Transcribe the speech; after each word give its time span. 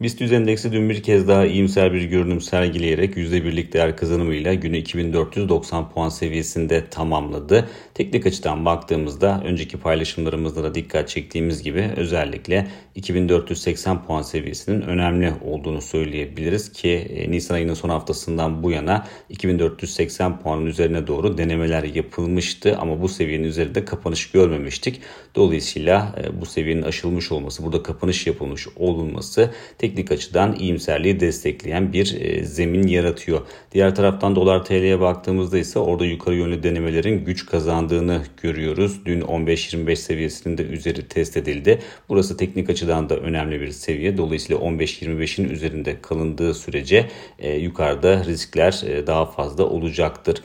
BIST 0.00 0.22
endeksi 0.22 0.72
dün 0.72 0.90
bir 0.90 1.02
kez 1.02 1.28
daha 1.28 1.46
iyimser 1.46 1.92
bir 1.92 2.02
görünüm 2.02 2.40
sergileyerek 2.40 3.16
%1'lik 3.16 3.72
değer 3.72 3.96
kazanımıyla 3.96 4.54
günü 4.54 4.76
2490 4.76 5.90
puan 5.90 6.08
seviyesinde 6.08 6.86
tamamladı. 6.90 7.68
Teknik 7.94 8.26
açıdan 8.26 8.64
baktığımızda 8.64 9.42
önceki 9.44 9.76
paylaşımlarımızda 9.76 10.62
da 10.62 10.74
dikkat 10.74 11.08
çektiğimiz 11.08 11.62
gibi 11.62 11.90
özellikle 11.96 12.66
2480 12.94 14.04
puan 14.04 14.22
seviyesinin 14.22 14.82
önemli 14.82 15.32
olduğunu 15.44 15.80
söyleyebiliriz 15.80 16.72
ki 16.72 16.90
e, 16.90 17.30
Nisan 17.30 17.54
ayının 17.54 17.74
son 17.74 17.88
haftasından 17.88 18.62
bu 18.62 18.70
yana 18.70 19.06
2480 19.28 20.40
puanın 20.40 20.66
üzerine 20.66 21.06
doğru 21.06 21.38
denemeler 21.38 21.82
yapılmıştı 21.82 22.76
ama 22.78 23.02
bu 23.02 23.08
seviyenin 23.08 23.44
üzerinde 23.44 23.84
kapanış 23.84 24.30
görmemiştik. 24.30 25.00
Dolayısıyla 25.34 26.14
e, 26.24 26.40
bu 26.40 26.46
seviyenin 26.46 26.82
aşılmış 26.82 27.32
olması, 27.32 27.64
burada 27.64 27.82
kapanış 27.82 28.26
yapılmış 28.26 28.68
olunması 28.76 29.50
teknik 29.84 30.12
açıdan 30.12 30.54
iyimserliği 30.54 31.20
destekleyen 31.20 31.92
bir 31.92 32.20
e, 32.20 32.44
zemin 32.44 32.86
yaratıyor. 32.86 33.40
Diğer 33.72 33.94
taraftan 33.94 34.36
dolar 34.36 34.64
TL'ye 34.64 35.00
baktığımızda 35.00 35.58
ise 35.58 35.78
orada 35.78 36.04
yukarı 36.04 36.34
yönlü 36.34 36.62
denemelerin 36.62 37.24
güç 37.24 37.46
kazandığını 37.46 38.22
görüyoruz. 38.42 39.06
Dün 39.06 39.20
15-25 39.20 39.96
seviyesinin 39.96 40.58
de 40.58 40.62
üzeri 40.62 41.08
test 41.08 41.36
edildi. 41.36 41.78
Burası 42.08 42.36
teknik 42.36 42.70
açıdan 42.70 43.08
da 43.08 43.16
önemli 43.16 43.60
bir 43.60 43.70
seviye. 43.70 44.16
Dolayısıyla 44.16 44.62
15-25'in 44.62 45.48
üzerinde 45.48 46.00
kalındığı 46.02 46.54
sürece 46.54 47.06
e, 47.38 47.54
yukarıda 47.54 48.24
riskler 48.24 48.82
e, 48.86 49.06
daha 49.06 49.26
fazla 49.26 49.64
olacaktır. 49.64 50.42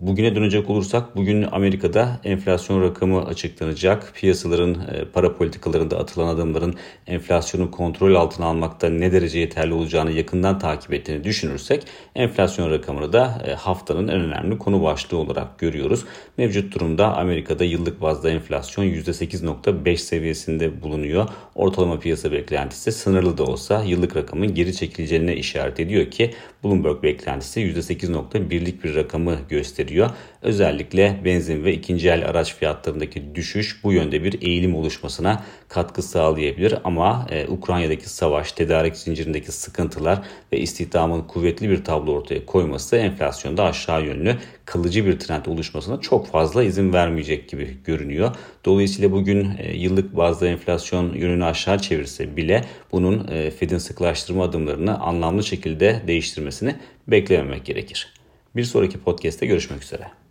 Bugüne 0.00 0.36
dönecek 0.36 0.70
olursak 0.70 1.16
bugün 1.16 1.42
Amerika'da 1.42 2.20
enflasyon 2.24 2.82
rakamı 2.82 3.24
açıklanacak. 3.24 4.12
Piyasaların 4.14 4.76
para 5.12 5.36
politikalarında 5.36 5.98
atılan 5.98 6.34
adımların 6.34 6.74
enflasyonu 7.06 7.70
kontrol 7.70 8.14
altına 8.24 8.46
almakta 8.46 8.88
ne 8.88 9.12
derece 9.12 9.38
yeterli 9.38 9.74
olacağını 9.74 10.12
yakından 10.12 10.58
takip 10.58 10.92
ettiğini 10.92 11.24
düşünürsek 11.24 11.86
enflasyon 12.14 12.70
rakamını 12.70 13.12
da 13.12 13.42
e, 13.46 13.54
haftanın 13.54 14.08
en 14.08 14.20
önemli 14.20 14.58
konu 14.58 14.82
başlığı 14.82 15.18
olarak 15.18 15.58
görüyoruz. 15.58 16.04
Mevcut 16.38 16.74
durumda 16.74 17.16
Amerika'da 17.16 17.64
yıllık 17.64 18.00
bazda 18.00 18.30
enflasyon 18.30 18.84
%8.5 18.84 19.96
seviyesinde 19.96 20.82
bulunuyor. 20.82 21.28
Ortalama 21.54 21.98
piyasa 21.98 22.32
beklentisi 22.32 22.92
sınırlı 22.92 23.38
da 23.38 23.44
olsa 23.44 23.84
yıllık 23.84 24.16
rakamın 24.16 24.54
geri 24.54 24.76
çekileceğine 24.76 25.36
işaret 25.36 25.80
ediyor 25.80 26.10
ki 26.10 26.34
Bloomberg 26.64 27.02
beklentisi 27.02 27.60
%8.1'lik 27.60 28.84
bir 28.84 28.94
rakamı 28.94 29.38
gösteriyor. 29.48 30.10
Özellikle 30.42 31.20
benzin 31.24 31.64
ve 31.64 31.72
ikinci 31.72 32.08
el 32.08 32.28
araç 32.28 32.54
fiyatlarındaki 32.54 33.34
düşüş 33.34 33.84
bu 33.84 33.92
yönde 33.92 34.24
bir 34.24 34.42
eğilim 34.42 34.74
oluşmasına 34.74 35.44
katkı 35.68 36.02
sağlayabilir 36.02 36.74
ama 36.84 37.26
e, 37.30 37.46
Ukrayna'daki 37.48 38.08
savaş, 38.14 38.52
tedarik 38.52 38.96
zincirindeki 38.96 39.52
sıkıntılar 39.52 40.22
ve 40.52 40.60
istihdamın 40.60 41.22
kuvvetli 41.22 41.70
bir 41.70 41.84
tablo 41.84 42.12
ortaya 42.12 42.46
koyması 42.46 42.96
enflasyonda 42.96 43.64
aşağı 43.64 44.04
yönlü 44.04 44.36
kalıcı 44.64 45.06
bir 45.06 45.18
trend 45.18 45.46
oluşmasına 45.46 46.00
çok 46.00 46.26
fazla 46.26 46.64
izin 46.64 46.92
vermeyecek 46.92 47.48
gibi 47.48 47.76
görünüyor. 47.84 48.36
Dolayısıyla 48.64 49.12
bugün 49.12 49.50
e, 49.58 49.76
yıllık 49.76 50.16
bazda 50.16 50.48
enflasyon 50.48 51.14
yönünü 51.14 51.44
aşağı 51.44 51.78
çevirse 51.78 52.36
bile 52.36 52.64
bunun 52.92 53.28
e, 53.28 53.50
Fed'in 53.50 53.78
sıklaştırma 53.78 54.44
adımlarını 54.44 55.00
anlamlı 55.00 55.44
şekilde 55.44 56.02
değiştirmesini 56.06 56.76
beklememek 57.08 57.64
gerekir. 57.64 58.14
Bir 58.56 58.64
sonraki 58.64 58.98
podcast'te 58.98 59.46
görüşmek 59.46 59.82
üzere. 59.82 60.23